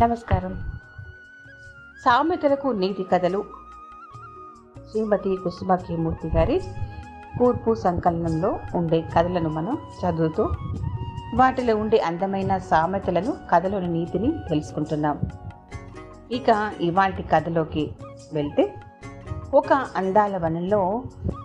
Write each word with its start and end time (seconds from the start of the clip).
నమస్కారం. 0.00 0.60
సామెతలకు 2.04 2.68
నీతి 2.68 3.02
కథలు. 3.02 3.44
శ్రీమతి 4.90 5.36
కుసుమకీమూర్తి 5.36 6.30
గారి 6.36 6.60
కూర్పు 7.38 7.74
సంకలనంలో 7.74 8.58
ఉండే 8.74 9.00
కథలను 9.00 9.48
మనం 9.48 9.78
చదువుతూ 10.00 10.50
వాటిలో 11.34 11.76
ఉండే 11.76 11.98
అందమైన 11.98 12.58
సామెతలను 12.58 13.36
కథలోని 13.50 13.88
నీతిని 13.88 14.32
తెలుసుకుంటున్నాం. 14.48 15.20
ఇక 16.32 16.72
ఇవాటి 16.80 17.22
కథలోకి 17.22 17.94
వెళ్తే 18.32 18.74
ఒక 19.54 19.72
అందాల 19.72 20.36
వనంలో 20.36 21.02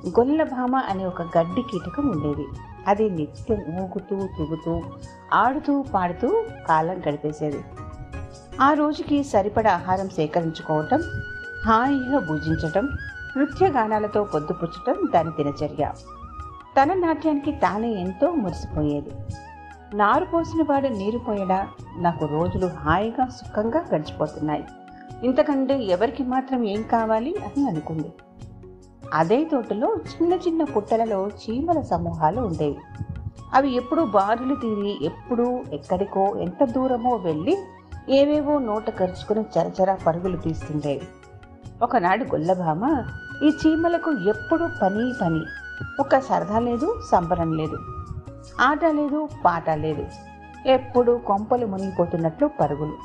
గొల్లభామ 0.08 0.76
అనే 0.76 1.06
ఒక 1.06 1.22
గడ్డి 1.22 1.62
కీటకం 1.62 2.10
ఉండేది. 2.10 2.48
అది 2.88 3.10
నిత్యం 3.10 3.80
ఊగుతూ 3.80 4.28
తుగుతూ 4.38 4.82
ఆడుతూ 5.34 5.82
పాడుతూ 5.82 6.46
కాలం 6.68 7.00
గడిపేసేది. 7.00 7.64
ఆ 8.62 8.74
రోజుకి 8.74 9.24
సరిపడ 9.24 9.68
ఆహారం 9.68 10.10
సేకరించుకోవటం 10.10 11.02
హాయిగా 11.66 12.20
భుజించటం 12.20 12.90
నృత్యగానాలతో 13.38 14.24
పొద్దుపుచ్చటం 14.24 15.12
దాని 15.14 15.30
దినచర్య. 15.30 15.92
తన 16.82 16.94
నాట్యానికి 16.94 17.52
తానే 17.52 17.92
ఎంతో 17.92 18.32
మురిసిపోయేది. 18.32 19.12
నారు 19.96 20.26
పోసిన 20.26 20.64
వాడు 20.70 20.88
నీరు 20.88 21.18
పోయడా 21.18 21.68
నాకు 21.98 22.26
రోజులు 22.26 22.66
హాయిగా 22.66 23.28
సుఖంగా 23.28 23.86
గడిచిపోతున్నాయి. 23.96 24.64
ఇంతకంటే 25.24 25.84
ఎవరికి 25.84 26.24
మాత్రం 26.24 26.64
ఏం 26.64 26.82
కావాలి 26.82 27.36
అని 27.38 27.68
అనుకుంది. 27.68 28.14
అదే 29.14 29.44
తోటలో 29.52 29.96
చిన్న 29.96 30.34
చిన్న 30.34 30.64
పుట్టలలో 30.64 31.28
చీమల 31.28 31.82
సమూహాలు 31.82 32.42
ఉండేవి. 32.42 32.78
అవి 33.54 33.76
ఎప్పుడూ 33.76 34.06
బారులు 34.06 34.56
తీరి 34.56 35.06
ఎప్పుడూ 35.06 35.64
ఎక్కడికో 35.74 36.36
ఎంత 36.38 36.64
దూరమో 36.64 37.16
వెళ్ళి 37.16 37.58
ఏవేవో 38.10 38.60
నోట 38.60 38.90
ఖర్చుకుని 38.90 39.42
చరచరా 39.42 39.98
పరుగులు 40.08 40.38
తీస్తుండేవి 40.38 41.08
ఒకనాడు 41.84 42.24
గొల్లభామ 42.24 43.04
ఈ 43.44 43.50
చీమలకు 43.50 44.12
ఎప్పుడూ 44.12 44.68
పని 44.82 45.14
పని. 45.22 45.42
ఒక 46.00 46.20
సరదా 46.20 46.60
లేదు 46.60 47.02
సంబరం 47.12 47.54
లేదు. 47.54 47.78
ఆట 48.62 48.86
లేదు 48.86 49.30
పాట 49.46 49.70
లేదు. 49.70 50.06
ఎప్పుడు 50.66 51.22
కొంపలు 51.26 51.66
మునిగిపోతున్నట్లు 51.66 52.50
పరుగులు. 52.62 52.98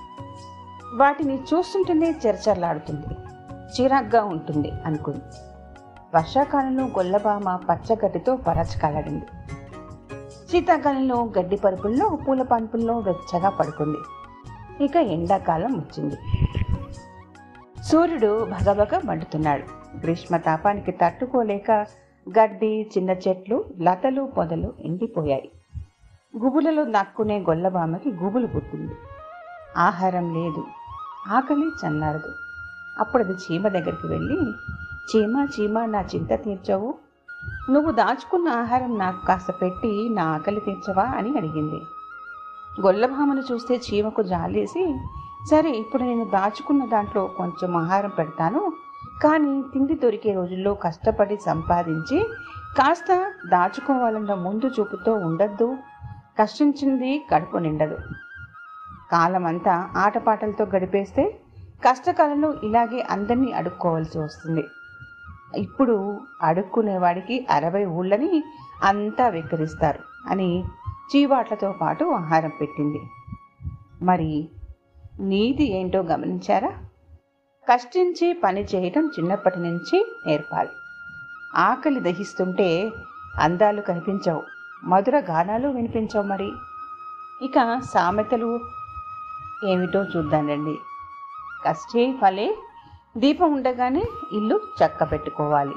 వాటిని 0.97 1.35
చూస్తుంటేనే 1.35 2.15
చెరచర్లాడుతుంది. 2.27 3.15
చిరాగ్గా 3.55 4.25
ఉంటుంది 4.25 4.73
అనుకుంది. 4.87 5.23
వర్షాకాలంలో 6.15 6.85
గొల్లబామ 6.85 7.57
పచ్చగడ్డితో 7.57 8.37
పరచకాలాడింది. 8.37 9.27
శీతాకాలంలో 10.51 11.31
గడ్డి 11.39 11.57
పరుపుల్లో 11.57 12.09
పూల 12.09 12.43
పంపుల్లో 12.43 12.99
వెచ్చగా 12.99 13.49
పడుకుంది. 13.49 13.99
ఇక 14.81 14.97
ఎండాకాలం 14.97 15.79
వచ్చింది. 15.79 16.17
సూర్యుడు 17.83 18.45
భగభగ 18.45 19.01
మండుతున్నాడు. 19.05 19.97
గ్రీష్మ 20.01 20.37
తాపానికి 20.37 20.91
తట్టుకోలేక 20.91 21.71
గడ్డి 22.29 22.91
చిన్న 22.99 23.11
చెట్లు 23.11 23.65
లతలు 23.81 24.23
పొదలు 24.23 24.75
ఎండిపోయాయి. 24.81 25.51
గుబులలో 26.43 26.85
నక్కునే 26.85 27.39
గొల్లబామకి 27.39 28.13
గుబులు 28.13 28.47
పుట్టింది. 28.47 28.93
ఆహారం 29.77 30.35
లేదు. 30.35 30.65
ఆకలి 31.29 31.87
చల్లారదు. 31.87 32.33
అప్పుడు 32.99 33.25
అది 33.25 33.33
చీమ 33.33 33.69
దగ్గరికి 33.69 34.07
వెళ్ళి 34.07 34.53
చీమ 35.11 35.47
చీమ 35.61 35.85
నా 35.85 36.01
చింత 36.01 36.33
తీర్చవు. 36.33 36.95
నువ్వు 37.71 37.93
దాచుకున్న 37.93 38.49
ఆహారం 38.49 38.99
నాకు 38.99 39.27
కాస్త 39.27 39.51
పెట్టి 39.51 40.09
నా 40.09 40.25
ఆకలి 40.25 40.61
తీర్చవా? 40.61 41.03
అని 41.03 41.37
అడిగింది. 41.37 41.81
గొల్లభామను 42.81 43.43
చూస్తే 43.53 43.81
చీమకు 43.87 44.23
జాలేసి 44.23 44.95
సరే 45.51 45.71
ఇప్పుడు 45.71 46.03
నేను 46.03 46.25
దాచుకున్న 46.25 46.85
దాంట్లో 46.85 47.27
కొంచెం 47.27 47.77
ఆహారం 47.77 48.11
పెడతాను. 48.19 48.73
కానీ 49.23 49.63
తిండి 49.73 49.95
దొరికే 49.95 50.35
రోజుల్లో 50.35 50.75
కష్టపడి 50.75 51.37
సంపాదించి 51.37 52.19
కాస్త 52.79 53.33
దాచుకోవాలన్న 53.47 54.35
ముందు 54.35 54.67
చూపుతో 54.67 55.13
ఉండద్దు. 55.15 55.77
కష్టించింది 56.39 57.27
కడుపు 57.31 57.57
నిండదు. 57.57 57.97
కాలమంతా 59.13 59.89
ఆటపాటలతో 59.97 60.65
గడిపేస్తే 60.65 61.41
కష్టకాలంలో 61.85 62.55
ఇలాగే 62.65 63.01
అందరినీ 63.11 63.53
అడుక్కోవాల్సి 63.53 64.19
వస్తుంది. 64.19 64.65
ఇప్పుడు 65.57 66.21
అడుక్కునేవాడికి 66.43 67.47
అరవై 67.51 67.85
ఊళ్ళని 67.85 68.43
అంతా 68.85 69.29
వెక్కిరిస్తారు 69.29 69.99
అని 70.27 70.65
చీవాట్లతో 71.17 71.73
పాటు 71.73 72.05
ఆహారం 72.05 72.53
పెట్టింది. 72.61 73.01
మరి 74.03 74.49
నీతి 75.21 75.73
ఏంటో 75.73 76.03
గమనించారా? 76.03 76.69
కష్టించి 77.69 78.33
పని 78.33 78.65
చేయటం 78.65 79.07
చిన్నప్పటి 79.07 79.59
నుంచి 79.59 80.07
నేర్పాలి. 80.27 80.69
ఆకలి 81.57 82.01
దహిస్తుంటే 82.01 82.91
అందాలు 83.39 83.81
కనిపించవు. 83.81 84.43
మధుర 84.85 85.19
గానాలు 85.19 85.69
వినిపించవు 85.69 86.23
మరి. 86.23 86.53
ఇక 87.43 87.81
సామెతలు 87.95 88.61
ఏమిటో 89.65 90.05
చూద్దానండి 90.05 90.79
కష్టే 91.65 92.13
ఫలే. 92.13 92.57
దీపం 93.17 93.53
ఉండగానే 93.53 94.03
ఇల్లు 94.33 94.61
చక్క 94.85 95.13
పెట్టుకోవాలి 95.13 95.75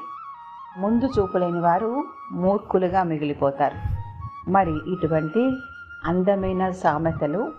ముందు 0.78 1.10
చూపులేని 1.20 1.60
వారు 1.60 2.04
మూర్ఖులుగా 2.32 3.04
మిగిలిపోతారు. 3.04 3.93
మరి 4.48 4.92
ఇటువంటి 4.94 5.58
అందమైన 6.06 6.70
సామెతలు 6.72 7.54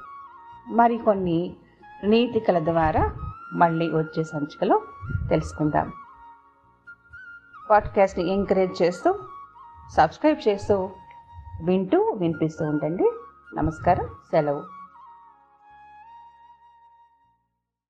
మరికొన్ని 0.68 1.56
నీతికల 2.04 2.58
ద్వారా 2.58 3.12
మళ్ళీ 3.52 3.88
వచ్చే 3.88 4.24
సంచికలో 4.24 4.82
తెలుసుకుందాం. 5.28 5.92
పాడ్కాస్ట్ని 7.70 8.32
ఎంకరేజ్ 8.32 8.82
చేస్తూ 8.82 9.18
సబ్స్క్రైబ్ 9.96 10.48
చేస్తూ 10.48 10.90
వింటూ 11.64 12.02
వినిపిస్తూ 12.02 12.64
ఉండండి. 12.64 13.12
నమస్కారం 13.54 14.06
సెలవు. 14.06 14.73